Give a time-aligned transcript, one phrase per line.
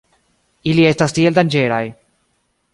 [0.71, 1.85] Ili estas tiel danĝeraj.